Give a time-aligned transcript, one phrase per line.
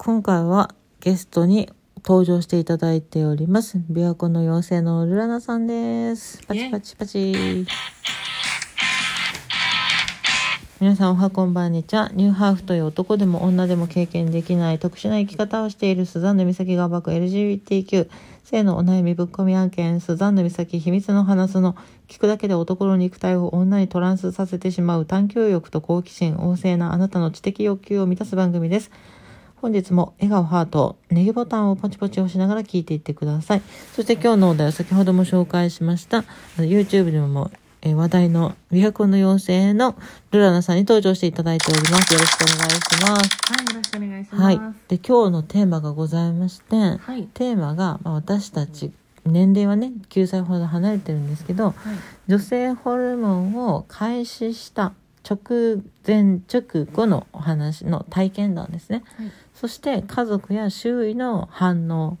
[0.00, 0.70] 今回は
[1.00, 1.68] ゲストに
[2.04, 3.78] 登場していただいております。
[3.90, 6.40] 琵琶湖の妖精のルラナさんです。
[6.46, 7.66] パチパチパチ。
[10.80, 12.12] 皆さんおはこんばんにちは。
[12.14, 18.08] ニューハーフという男でも女でも経験できない特殊な生き方をしているスザンヌ美咲が暴く LGBTQ
[18.44, 21.74] 性のお悩みぶっ込み案件スザンヌ美咲秘密の話すの
[22.06, 28.92] 聞くだけで男の肉体を女にトランスさせてしまう探求欲と好奇心旺盛なあなたの知的欲求を満たす番組です。
[29.60, 33.62] 本日も笑顔ハート、ネギボタンをポチポチ押しながら聞いていってください。
[33.94, 36.24] そして今日のお題は先ほども紹介しました、
[36.58, 37.50] YouTube でも、
[37.82, 39.96] えー話題の琵琶湖の妖精の
[40.30, 42.12] ルラナさんに登場していただいております。
[42.12, 43.52] よろしくお願いします。
[43.52, 44.42] はい、よろしくお願いします。
[44.42, 44.60] はい。
[44.88, 47.28] で、今日のテーマがございまして、はい。
[47.34, 48.92] テーマが、まあ、私たち、
[49.26, 51.74] 年齢はね、9歳ほど離れてるんですけど、はい。
[52.28, 54.92] 女性ホルモンを開始した
[55.28, 59.02] 直前直後のお話の体験談ですね。
[59.16, 59.32] はい。
[59.60, 62.16] そして家族や周囲の反応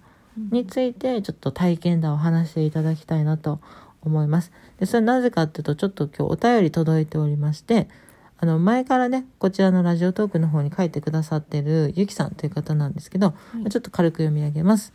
[0.50, 3.60] についてちょっと体験談を話していただきたいなと
[4.02, 4.50] 思います。
[4.80, 7.88] で、それはなぜかっていうとちょっと今日お便り届いておりまして、
[8.38, 14.92] あの前からね、こちらのラジオトークの方に書いてくださってるゆきさんという方なんですけど、いちょっと軽く読み上げます。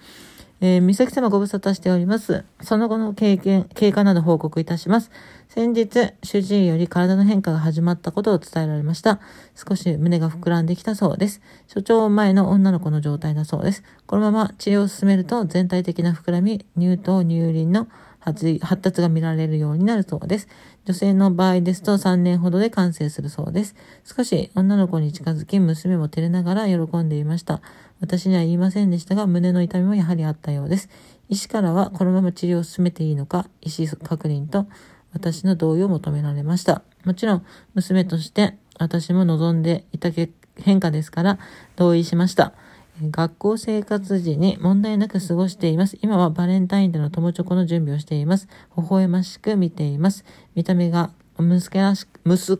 [0.65, 2.45] えー、美咲様ご無沙汰しております。
[2.61, 5.11] その後の経験、経過など報告いたします。
[5.49, 9.19] 先日、主治医より体の変化が始まったことを伝えられました。
[9.55, 11.41] 少し胸が膨らんできたそうです。
[11.67, 13.83] 所長前の女の子の状態だそうです。
[14.05, 17.89] このまま治療を進めると全体的な膨らみ、乳頭、乳輪の
[18.21, 20.47] 発発達が見られるようになるそうです。
[20.85, 23.75] 女性の場合ですと3年ほどで完成するそうです。
[24.03, 27.61] 少し女の子に近づき、娘も照れながら喜んでいました。
[28.01, 30.89] 私には言いませんでしたが、胸の痛みもやはりあったようです。
[31.29, 34.67] 医師からはこのまま治療を進めていいのか、医師確認と
[35.13, 36.81] 私の同意を求められました。
[37.05, 37.45] もちろん、
[37.75, 40.09] 娘として私も望んでいた
[40.57, 41.39] 変化ですから、
[41.77, 42.53] 同意しました。
[43.01, 45.97] 学校生活時に問題なく過ごしています。
[46.01, 48.47] 今はバレンタインでの友チョコの準備をしています。
[48.77, 50.25] 微笑ましく見ています。
[50.55, 52.59] 見た目が娘らしく、娘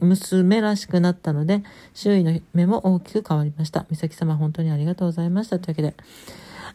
[0.00, 1.62] 娘らしくなったので、
[1.92, 3.86] 周囲の目も大きく変わりました。
[3.90, 5.58] 美咲様、本当にありがとうございました。
[5.58, 5.94] というわけで、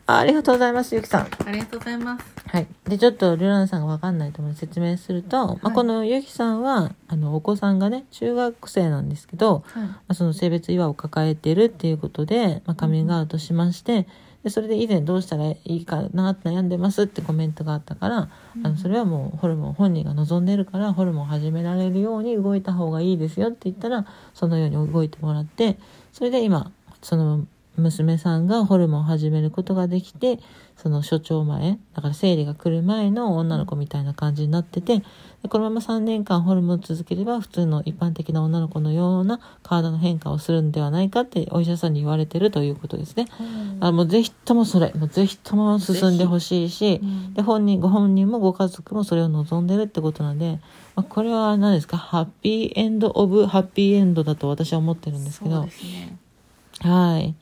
[0.06, 1.22] あありがとうございます、ゆきさん。
[1.22, 2.26] ありがとうございます。
[2.48, 2.68] はい。
[2.86, 9.84] で、ちょっと、ルラナさんがわかんないと思うので説明すると、まあ、はいこのゆきさんは、あの、お子さんがね、中学生なんですけど、はい。
[9.84, 14.08] まあ、その性別違和を抱えてるっていうことで、まあ、カミングアウトしまして、
[14.44, 18.30] でそれで以前どうしたらいいかなって悩んでますってコメントがあったから、
[18.64, 25.78] あのそれはもうホルモン本人が望んでるからホルモンを始められるように動いた方がいいですよって言ったらそのように動いてもらって
[26.14, 26.72] それで今
[27.02, 27.46] その
[27.80, 30.40] 娘さんがホルモンを始めることができて
[30.76, 43.26] その所長前だから生理が来る前の女の子みたいな感じになっててでこのまま3年間ホルモンを続ければ普通の一般的な女の子のような体の変化をするんではないかってお医者さんに言われてるということですね。
[43.82, 50.60] あもうぜひともそれもうぜひとも進んでほしいしうんで本人ご本人もご家族もそれを望んでるってことなんで、
[50.96, 51.98] まあ、これは何ですか？
[51.98, 56.18] ハッピーエンド・オブ・ハッピーエンドだと私は思ってるんですけどそうですね。
[56.80, 57.36] はい。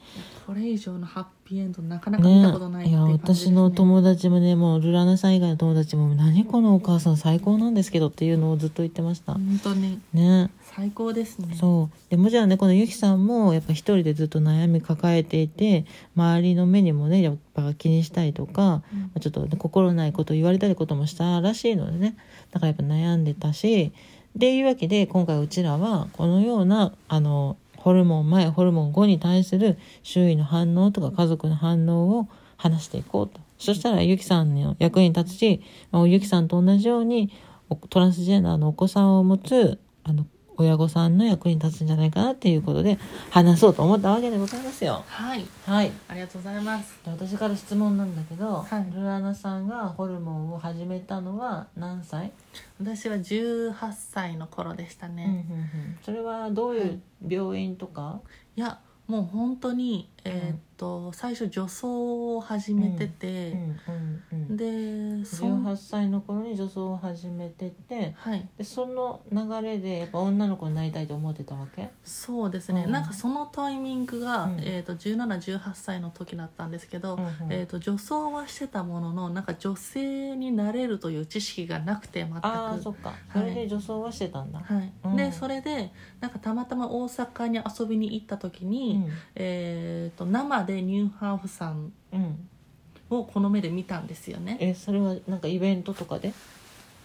[0.47, 3.01] これ以上のハッピーエンドなかなか見たことないね、いや。
[3.01, 11.53] 私の友達もねもうルラナさん以外の友達も何このお母さん最高なんですけどっていうのをずっと言ってました、本当にね最高ですね。
[11.59, 22.15] そうでもちろんねこのゆきさんもやっぱ一人でずっと悩み抱えていて周りの目にもねやっぱ気にしたりとか、うんちょっと、ね、心ないこと言われたりこともしたらしいのでね
[22.51, 23.91] だからやっぱ悩んでたし
[24.35, 32.27] でいうわけで今回うちらはこのようなあのホルモン前ホルモン後に対する周囲の反応とか家族の反応を
[32.57, 33.39] 話していこうと。
[33.57, 35.61] そしたらゆきさんの役に立つし、
[35.91, 37.31] まあ、ゆきさんと同じように
[37.89, 40.25] トランスジェンダーのお子さんを持つあの
[40.57, 42.97] 親御さんの役に立つんじゃないかなっていうことで
[43.29, 45.03] 話そうと思ったわけでございますよ。
[45.07, 45.45] はい。
[45.65, 46.99] はいありがとうございます。
[47.05, 52.31] で私から質問なんだけど、はいルラナさんがホルモンを始めたのは何歳、
[52.79, 55.23] 私は18歳の頃でしたね。
[55.25, 58.21] うんうんうんそれはどういう病院とか、
[58.55, 63.79] いや、もう本当に、えーっと、最初女装を始めてうて、ん
[64.31, 68.47] うんうん、で、そん18歳の頃に女装を始めててはい。
[68.57, 71.89] でその流れでやっぱ女の子になりたいと思ってたわけ？
[72.03, 72.91] そうですね、うん。
[72.91, 74.59] なんかそのタイミングが、うん。
[74.59, 77.53] えー、と1718歳の時だったんですけど、うんうん。
[77.53, 82.45] えー、と女装はしてたもののなんか女性になれるという知識がなくて全く。
[82.45, 83.13] ああそっか。
[83.33, 84.93] それで女装はしてたんだ、はい。
[85.05, 85.15] うん。
[85.15, 92.47] でそれでなんかたまたま大阪に遊びに行った時に、えー、と生でニューハーフさんうん。
[93.09, 96.33] うん、をこの目で見たんですよね、えそれはなんかイベントとかで？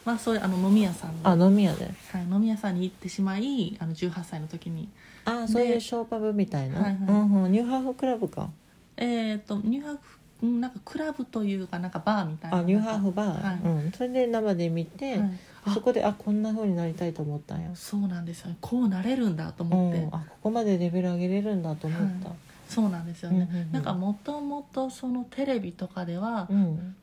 [0.04, 1.84] まあ、そういうあの飲み屋さんに、あ飲み屋で。
[1.84, 4.88] はい、飲み屋さんに行ってしまいあの18歳の時に。
[5.24, 6.96] あそういうショーパブみたいな、はいはい。
[6.96, 8.50] うんうん、ニューハーフフクラブか。
[8.96, 12.58] えっ、とニューハーフうんなんかクラブというかなんかバーみたいな。
[12.58, 13.60] あニューハーフバー、はい。
[13.84, 15.38] うん、それで生で見て、はい。
[15.64, 18.56] あそこであこんな風になりたいと思ったんや、そうなんですよね。
[18.60, 22.30] こうなれるんだとう思って、ん、あここまでレベル上げれるんだと思った、
[22.72, 23.72] そうなんですよね、うんうんうん。
[23.72, 26.96] なんかもともとそのテレビとかでは、うん。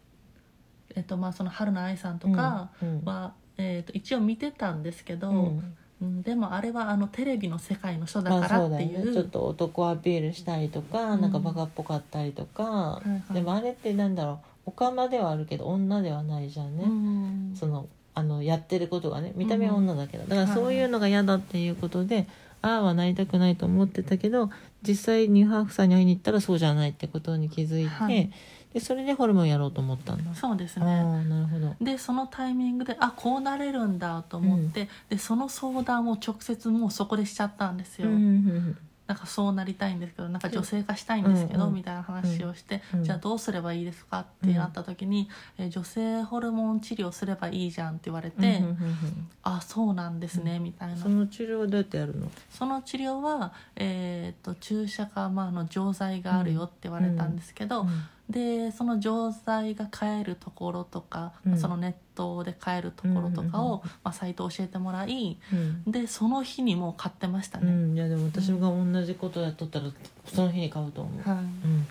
[0.95, 5.37] えっとまあその春菜愛さんとかうんは、えっと一応見てたんですけど、うん。
[5.37, 11.21] うんでもあれはあのテレビの世界の人だまあからっていう,、ねちょっと男アピールしたりとか、うん。
[11.21, 13.33] なんかバカっぽかったりとか、いはい。
[13.33, 22.27] でもあれってなんだろうオカマではあるけど女ではないじゃんね、うんそのあのやってることがね見た目は女だけど、だからそういうのが嫌だっていうことで、
[22.61, 24.49] ああはなりたくないと思ってたけど
[24.81, 28.31] 実際ニューハーフさんに会いに行ったらそうじゃないってことに気づいて、はい。
[28.73, 30.85] でそれでホルモンやろうと思ったんだ、そうですね。
[30.85, 31.75] なるほど。
[31.81, 38.77] でそのタイミングであこうなれるんだと思って、でその相談を直接もうそこでしちゃったんですよ、うんうん
[39.09, 41.73] なんかそうなりたいんですけどなんか女性化したいんですけど、うんうん。
[41.73, 49.29] みたいな話をして、うんじゃあどうすればいいですかってなった時に、えー女性ホルモン治療すればいいじゃんって言われて、うんうんうんうん。
[49.41, 50.97] あそうなんですね、みたいな。
[50.97, 52.29] その治療はどうやってやるの？
[52.51, 57.87] その治療は、えー、と注射か、まあ、あの錠剤があるよって言われたんですけど、
[58.29, 61.57] でその錠剤が買えるところとか、うん。
[61.57, 65.91] そのネットで買えるところとかを、まあ、サイト教えてもらいうん。
[65.91, 69.85] でその日にもう買ってましたね、うん、いやでも私が同じことやっとったら
[70.25, 71.87] その日に買うと思う、はい、うん、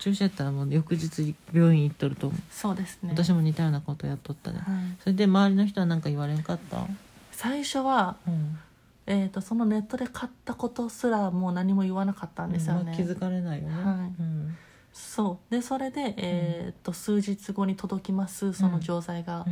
[0.00, 3.10] 注射やったらもう翌日病院行っとると思う、そうですね。
[3.12, 4.58] 私も似たようなことやっとったね。
[4.58, 6.84] はい、それで周りの人は何か言われんかった？
[7.30, 8.58] 最初は、うん。
[9.06, 14.08] えー、とそのネットで買ったことすらもう何も言わなかったんですよね、まあ気づかれないよね、は
[14.92, 15.54] そう。
[15.54, 19.44] でそれで、えー、と数日後に届きますその錠剤が。
[19.46, 19.50] う、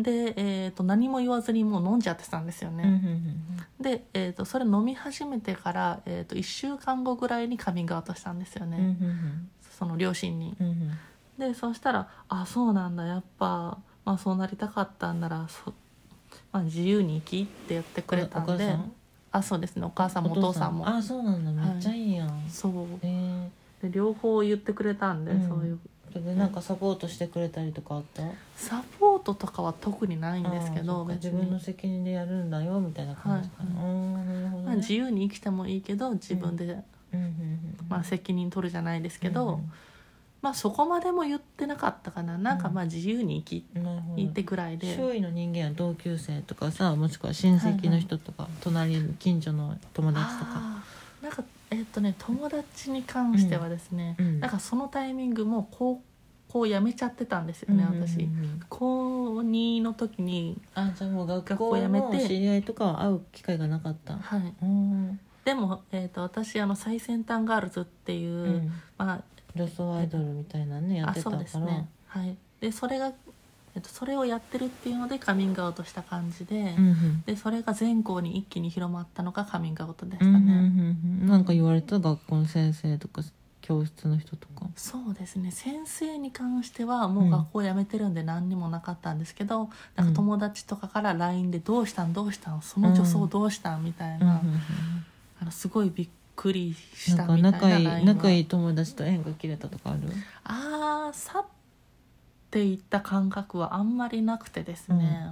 [0.00, 0.02] ん。
[0.02, 3.40] で、えー、と何も言わずにもう飲んじゃってたんですよね、うんうん
[3.80, 9.50] で、えー、とそれ飲み始めてから、えー、と1週間後ぐらいにカミングアウトしたんですよね、うんうん
[9.80, 10.54] その両親に。
[10.60, 10.98] うんうん。
[11.38, 15.72] でそしたら「あそうなんだやっぱ、まあ、そうなりたかったんならそ、
[16.52, 18.76] まあ、自由に生き」って言ってくれたんで。
[19.32, 19.86] あそうですね。
[19.86, 20.88] お母さんもお父さんも。
[20.88, 21.52] あそうなんだ。
[21.52, 22.72] めっちゃいいやん、そう。
[23.00, 23.29] え
[23.82, 25.48] で両方言ってくれたんで、うん。
[25.48, 25.78] そういう。
[26.12, 28.24] でなんかサポートしてくれたりとかあった？
[28.56, 36.74] サポートとかは特にないんですけあーそど別っか自分のに、責任でやるんだよみたいな感じかな、はいうんなるほど、まあ、ね自由に生きてもいいけど自分で、うん。
[37.12, 39.72] うんうんまあ、責任取るじゃないですけど、うん
[40.42, 42.38] まあそこまでも言ってなかったかな。
[42.38, 42.74] なんかうん。
[42.74, 44.16] まあ自由に生きなるほど。
[44.16, 50.50] 生きてぐらいで、周囲の人間は同級生とかさもしくは親戚の人とか、隣近所の友達とか。
[50.54, 54.40] あーなんかえっとね友達に関してはですね、うん。
[54.40, 56.02] なんかそのタイミングも高
[56.48, 58.28] 校辞めちゃってたんですよね、私。
[58.68, 62.06] 高2の時にあじゃあもう学学校校辞めて。
[62.06, 64.14] の知り合いとかは会う機会がなかった。
[64.16, 64.54] はい。
[64.62, 65.20] うん。
[65.44, 68.72] でも、えー、と私あの最先端ガールズっていう、うん。
[68.98, 69.22] ま
[69.54, 71.46] 女装アイドルみたいなねやああってたから。
[71.46, 71.88] そうですね。
[72.08, 72.36] はい。
[72.60, 73.12] でそれが、え
[73.80, 77.22] っとそれをやってるっていうのでカミングアウトした感じで、うんうん。
[77.26, 80.60] でそれが全校に一気に広まったのがカミングアウトでしたうんうんね、うん
[81.22, 81.28] うん。
[81.28, 83.22] なんか言われた学校の先生とか
[83.62, 84.66] 教室の人とか。
[84.74, 85.50] そうですね。
[85.50, 94.60] 先生に関してはもう学校辞めてるんで何にもなかったんですけど、なんか友達とかから LINE で「どうしたんどうしたんその女装どうしたん?」みたいな、うんうんうん。
[95.42, 97.50] あのすごいびっくりしたみたいな。
[97.52, 100.00] 仲いいは仲いい友達と縁が切れたとかある？
[100.44, 101.44] ああ去っ
[102.50, 105.30] ていった感覚はあんまりなくてですね、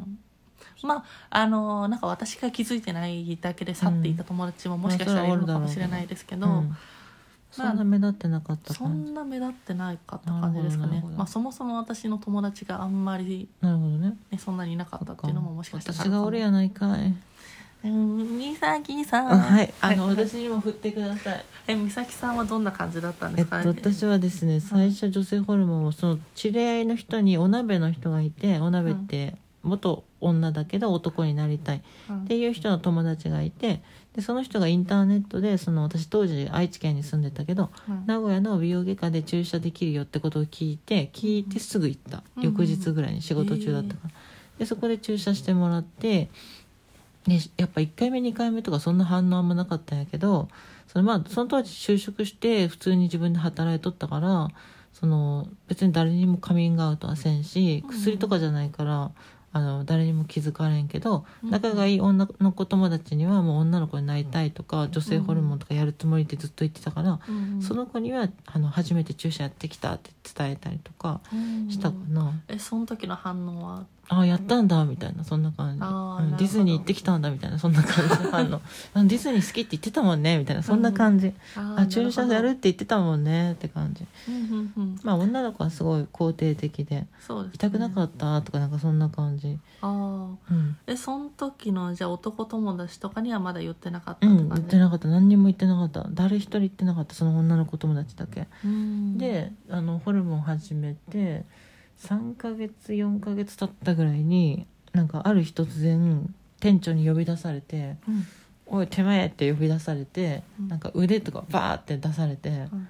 [0.83, 6.77] まああのなんか私が気づいてないだけで去っていった友達ももしかしたらいるのかもしれないですけど、うん。
[7.51, 11.03] そんな目立ってなかったそ感じんな目立ってないかった感じですかね。
[11.17, 14.17] まあそもそも私の友達があんまり、なるほどね。
[14.31, 17.15] ね、そんなにいなかったっていうのももしかしたら私が俺やないかい
[17.85, 19.33] うん美咲さん。
[19.33, 19.73] あはい。
[19.81, 20.17] あのはい。
[20.17, 21.45] 私にも振ってください。
[21.69, 31.83] え美咲さんはどんな感じだったんでえっすか、と私はですね最初女性ホルモンをその知り合いの人にお鍋の人がいてお鍋って元女だけど男になりたい。
[32.11, 32.23] うん。
[32.25, 33.81] っていう人の友達がいて
[34.15, 38.05] でその人がインターネットでその私当時愛知県に住んでたけどうん。
[38.07, 42.43] 名古屋の美容外科で注射できるよってことを聞いて聞いてすぐ行った、うん。
[42.43, 44.11] 翌日ぐらいに仕事中だったから、
[44.59, 46.29] でそこで注射してもらって
[47.29, 50.49] でやっぱ1回目2回目とかそんな反応あんまなかったんやけど
[50.87, 54.49] そのまあその当時就職して普通に自分で働いとったから
[54.93, 59.13] その別に誰にもカミングアウトはせんしうん薬とかじゃないから、
[59.53, 61.51] あの誰にも気づかれんけどうん。
[61.51, 67.63] 仲がいい女の子友達にはもう女の子になりたいとか女性ホルモンとかやるつもりってずっと言ってたから、うん。
[67.63, 71.71] その子にはあの初めて注射やってきたって伝えたりとかうん。
[71.71, 78.15] したかな、えその時の反応はああやったんだみたいなそんな感じ、ディズニー行ってきたんだみたいなそんな感じ。
[78.25, 78.61] の反応
[78.95, 84.05] あディズニー好きって言ってたもんねみたいなそんな感じ、ああ注射やるっなて言ってたもんねって感じ。
[84.27, 85.01] ほどうんうんうん。
[85.03, 89.59] まあ女の子はすごい肯定的でそうで痛くなかったとかなんかそんな感じ。
[89.83, 89.91] ああ
[90.51, 90.77] うん。
[90.87, 95.09] えその時のじゃあ男友達とかにはまだ言ってなかっうん、たとか、ね言ってなかった。
[95.09, 96.07] 何にも言ってなかった。
[96.13, 99.19] 誰一人言ってなかったその女の子友達だけ、うん。
[99.19, 101.45] であのホルモン始めて
[102.01, 108.27] 3ヶ月4ヶ月経ったぐらいになんかある日突然店長に呼び出されてうん
[108.67, 110.69] 「おい手前!」って呼び出されて、うん。
[110.69, 112.89] なんか腕とかバーって出されて、うん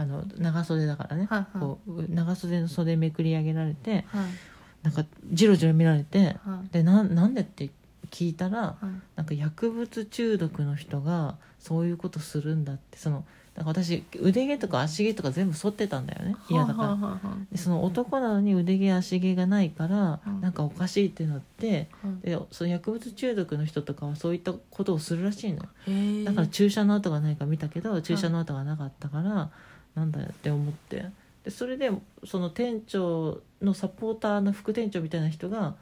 [0.00, 1.60] あの長袖だからね、はいはい。
[1.60, 4.26] こう長袖の袖めくり上げられてはい。
[4.84, 6.72] なんかジロジロ見られてはい。
[6.72, 7.68] でななんでって
[8.10, 8.86] 聞いたらはい。
[9.16, 13.24] なんか薬物中毒の人がそういうことするんだってその
[13.58, 16.36] なんか私腕毛とか足毛とか全部剃ってたんだよね。
[16.48, 17.38] 嫌だから。
[17.50, 20.40] でその男なのに腕毛足毛がないからうん。
[20.40, 25.64] なんかおかしいってなってはいでその薬物中毒の人とかはそういったことをするらしいの
[26.24, 29.50] だから注射の跡がないか見たけど注射の跡がなかったから
[29.96, 31.06] なんだよって思って。
[31.42, 31.90] でそれで
[32.24, 35.74] その店長のサポーターの副店長みたいな人が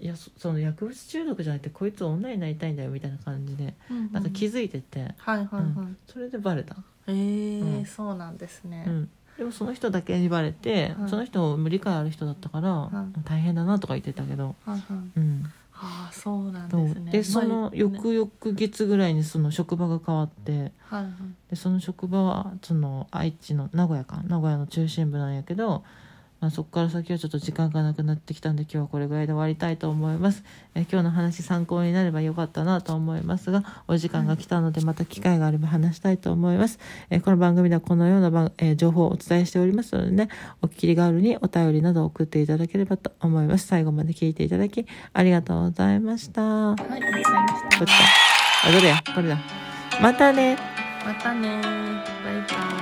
[0.00, 4.12] いやそその薬物中毒じゃなくてこいつ女になりたいんだよみたいな感じでうんうん。
[4.12, 6.78] なんか気づいてて、はいはいはい、それでバレた、へ
[7.08, 7.86] え、うん。
[7.86, 11.10] そうなんですね、うん、でもその人だけにバレて、はい。
[11.10, 13.20] その人も理解ある人だったから、はい。
[13.24, 14.82] 大変だなとか言ってたけど、はいはい。
[15.18, 15.42] うん、
[15.74, 17.12] ああそうなんですね。
[17.12, 21.12] でそのまあ翌々月ぐらいにその職場が変わってはいはい。
[21.50, 25.84] でその職場はその愛知の名古屋か名古屋の中心部なんやけど、
[26.40, 30.42] まあ、そこから先はちょっと時間がなくなってきたんで今日はこれぐらいで終わりたいと思います。
[30.74, 36.78] え今日の話参考になればよかったなと思いますがお時間が来たのでまた機会があれば話したいと思います。
[37.10, 40.28] えこの番組ではこのような番、えー情報をお伝えしておりますのでね
[40.62, 43.66] お聞きりがあるにお便りなど送っていただければと思います。
[43.66, 46.40] 最後まで聞いていただきありがとうございました。
[46.40, 47.68] こはいありがとうございました。
[47.68, 47.86] っちだ
[48.64, 49.02] あどれや？
[49.14, 49.38] これだ。
[50.00, 50.56] またね。
[51.04, 51.60] またね。
[52.24, 52.70] バイバイ